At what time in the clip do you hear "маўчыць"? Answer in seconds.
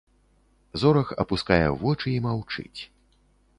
2.27-2.81